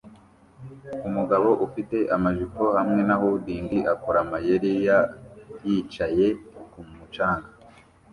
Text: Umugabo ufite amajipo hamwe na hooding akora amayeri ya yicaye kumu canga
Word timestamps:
Umugabo 1.07 1.49
ufite 1.65 1.97
amajipo 2.15 2.63
hamwe 2.77 3.01
na 3.07 3.15
hooding 3.21 3.69
akora 3.93 4.17
amayeri 4.25 4.71
ya 4.87 4.99
yicaye 5.65 6.27
kumu 6.71 7.05
canga 7.13 7.51